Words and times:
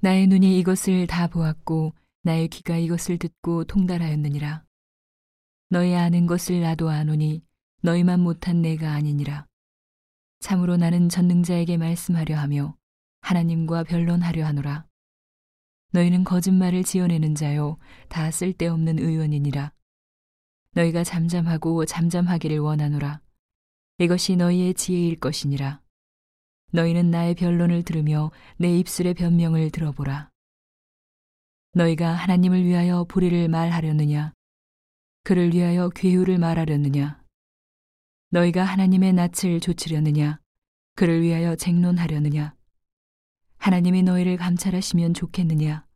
나의 0.00 0.28
눈이 0.28 0.58
이것을 0.60 1.08
다 1.08 1.26
보았고 1.26 1.92
나의 2.22 2.46
귀가 2.48 2.76
이것을 2.76 3.18
듣고 3.18 3.64
통달하였느니라. 3.64 4.64
너희 5.70 5.94
아는 5.94 6.26
것을 6.26 6.60
나도 6.60 6.88
아노니 6.88 7.42
너희만 7.82 8.20
못한 8.20 8.62
내가 8.62 8.92
아니니라. 8.92 9.46
참으로 10.38 10.76
나는 10.76 11.08
전능자에게 11.08 11.78
말씀하려 11.78 12.38
하며 12.38 12.76
하나님과 13.22 13.82
변론하려 13.84 14.46
하노라. 14.46 14.86
너희는 15.90 16.22
거짓말을 16.22 16.84
지어내는 16.84 17.34
자요 17.34 17.76
다 18.08 18.30
쓸데없는 18.30 19.00
의원이니라. 19.00 19.72
너희가 20.74 21.02
잠잠하고 21.02 21.86
잠잠하기를 21.86 22.60
원하노라. 22.60 23.20
이것이 23.98 24.36
너희의 24.36 24.74
지혜일 24.74 25.18
것이니라. 25.18 25.80
너희는 26.70 27.10
나의 27.10 27.34
변론을 27.34 27.82
들으며 27.82 28.30
내 28.58 28.76
입술의 28.78 29.14
변명을 29.14 29.70
들어보라. 29.70 30.30
너희가 31.72 32.12
하나님을 32.12 32.64
위하여 32.64 33.04
불의를 33.04 33.48
말하려느냐? 33.48 34.32
그를 35.24 35.52
위하여 35.52 35.88
괴유를 35.88 36.38
말하려느냐? 36.38 37.22
너희가 38.30 38.64
하나님의 38.64 39.14
낯을 39.14 39.60
조치려느냐? 39.60 40.40
그를 40.94 41.22
위하여 41.22 41.56
쟁론하려느냐? 41.56 42.54
하나님이 43.56 44.02
너희를 44.02 44.36
감찰하시면 44.36 45.14
좋겠느냐? 45.14 45.86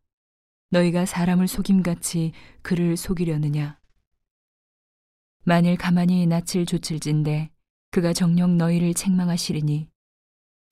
너희가 0.71 1.05
사람을 1.05 1.49
속임같이 1.49 2.33
그를 2.63 2.97
속이려느냐? 2.97 3.79
만일 5.45 5.77
가만히 5.77 6.27
낯을 6.27 6.65
조칠진데 6.67 7.51
그가 7.91 8.15
정녕 8.15 8.57
너희를 8.57 8.95
책망하시리니 8.95 9.92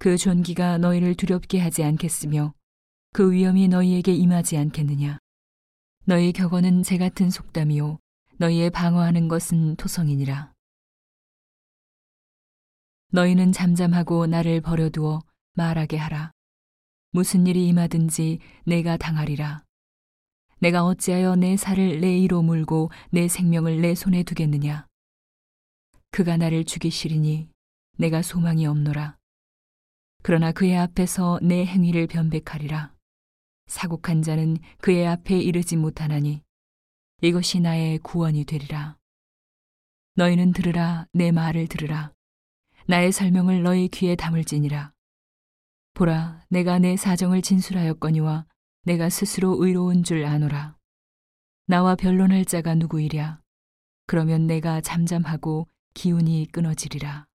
그 0.02 0.16
존귀가 0.16 0.78
너희를 0.78 1.14
두렵게 1.14 1.60
하지 1.60 1.84
않겠으며 1.84 2.54
그 3.12 3.32
위험이 3.32 3.68
너희에게 3.68 4.14
임하지 4.14 4.56
않겠느냐. 4.56 5.18
너희 6.06 6.32
격언은 6.32 6.84
재 6.84 6.96
같은 6.96 7.28
속담이요 7.28 7.98
너희의 8.38 8.70
방어하는 8.70 9.28
것은 9.28 9.76
토성이니라. 9.76 10.54
너희는 13.12 13.52
잠잠하고 13.52 14.26
나를 14.26 14.62
버려두어 14.62 15.20
말하게 15.52 15.98
하라. 15.98 16.32
무슨 17.10 17.46
일이 17.46 17.68
임하든지 17.68 18.38
내가 18.64 18.96
당하리라. 18.96 19.66
내가 20.60 20.86
어찌하여 20.86 21.36
내 21.36 21.58
살을 21.58 22.00
내 22.00 22.16
이로 22.16 22.40
물고 22.40 22.90
내 23.10 23.28
생명을 23.28 23.82
내 23.82 23.94
손에 23.94 24.22
두겠느냐. 24.22 24.86
그가 26.10 26.38
나를 26.38 26.64
죽이시리니 26.64 27.50
내가 27.98 28.22
소망이 28.22 28.64
없노라. 28.64 29.19
그러나 30.22 30.52
그의 30.52 30.76
앞에서 30.76 31.38
내 31.42 31.64
행위를 31.64 32.06
변백하리라. 32.06 32.92
사곡한 33.66 34.22
자는 34.22 34.58
그의 34.80 35.06
앞에 35.06 35.38
이르지 35.38 35.76
못하나니 35.76 36.42
이것이 37.22 37.60
나의 37.60 37.98
구원이 37.98 38.44
되리라. 38.44 38.96
너희는 40.16 40.52
들으라 40.52 41.06
내 41.12 41.30
말을 41.30 41.68
들으라. 41.68 42.12
나의 42.86 43.12
설명을 43.12 43.62
너희 43.62 43.88
귀에 43.88 44.16
담을지니라. 44.16 44.92
보라, 45.94 46.44
내가 46.48 46.78
내 46.78 46.96
사정을 46.96 47.42
진술하였거니와 47.42 48.46
내가 48.84 49.08
스스로 49.08 49.56
의로운 49.64 50.02
줄 50.02 50.24
아노라. 50.24 50.76
나와 51.66 51.94
변론할 51.94 52.44
자가 52.44 52.74
누구이랴? 52.74 53.40
그러면 54.06 54.46
내가 54.46 54.80
잠잠하고 54.80 55.68
기운이 55.94 56.48
끊어지리라. 56.52 57.26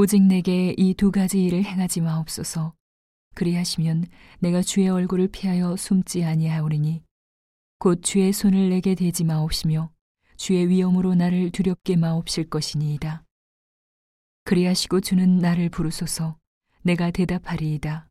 오직 0.00 0.22
내게 0.22 0.76
이 0.78 0.94
두 0.94 1.10
가지 1.10 1.42
일을 1.42 1.64
행하지 1.64 2.02
마옵소서. 2.02 2.72
그리하시면 3.34 4.06
내가 4.38 4.62
주의 4.62 4.88
얼굴을 4.88 5.26
피하여 5.26 5.74
숨지 5.74 6.22
아니하오리니 6.22 7.02
곧 7.80 8.00
주의 8.04 8.32
손을 8.32 8.68
내게 8.68 8.94
대지 8.94 9.24
마옵시며 9.24 9.90
주의 10.36 10.68
위엄으로 10.68 11.16
나를 11.16 11.50
두렵게 11.50 11.96
마옵실 11.96 12.48
것이니이다. 12.48 13.24
그리하시고 14.44 15.00
주는 15.00 15.38
나를 15.38 15.68
부르소서 15.68 16.38
내가 16.82 17.10
대답하리이다. 17.10 18.08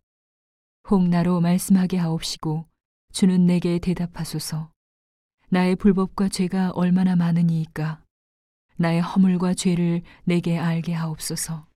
혹 0.89 1.07
나로 1.07 1.39
말씀하게 1.39 1.99
하옵시고 1.99 2.65
주는 3.13 3.45
내게 3.45 3.79
대답하소서. 3.79 4.73
나의 5.47 5.77
불법과 5.77 6.27
죄가 6.27 6.71
얼마나 6.71 7.15
많으니이까. 7.15 8.03
나의 8.75 9.01
허물과 9.01 9.53
죄를 9.53 10.01
내게 10.25 10.57
알게 10.57 10.91
하옵소서. 10.91 11.66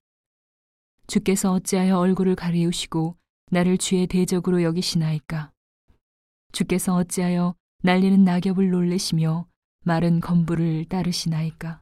주께서 1.12 1.52
어찌하여 1.52 1.98
얼굴을 1.98 2.38
가리우시고 2.38 3.18
나를 3.50 3.78
주의 3.78 4.08
대적으로 4.08 4.64
여기시나이까. 4.64 5.52
주께서 6.54 6.96
어찌하여 6.96 7.54
날리는 7.84 8.24
낙엽을 8.24 8.70
놀래시며 8.70 9.46
마른 9.84 10.22
건부를 10.22 10.86
따르시나이까. 10.86 11.82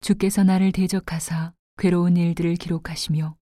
주께서 0.00 0.44
나를 0.44 0.72
대적하사 0.72 1.52
괴로운 1.76 2.16
일들을 2.16 2.54
기록하시며 2.54 3.36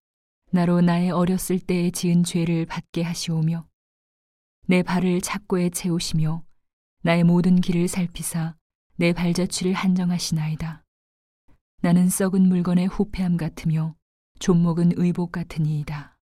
나로 0.50 0.80
나의 0.80 1.12
어렸을 1.12 1.60
때에 1.60 1.92
지은 1.92 2.24
죄를 2.24 2.66
받게 2.66 3.02
하시오며 3.02 3.64
내 4.66 4.82
발을 4.82 5.20
착고에 5.20 5.70
채우시며 5.70 6.42
나의 7.02 7.22
모든 7.22 7.60
길을 7.60 7.86
살피사 7.86 8.56
내 8.96 9.12
발자취를 9.12 9.72
한정하시나이다. 9.72 10.79
나는 11.82 12.10
썩은 12.10 12.42
물건의 12.48 12.88
후패함 12.88 13.38
같으며 13.38 13.94
존목은 14.38 14.92
의복 14.96 15.32
같으니이다. 15.32 16.18